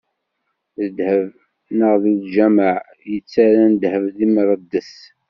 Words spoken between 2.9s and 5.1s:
yettarran ddheb d imreddes?